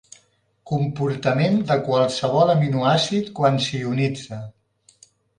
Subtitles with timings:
[0.69, 4.41] Comportament de qualsevol aminoàcid quan s'ionitza.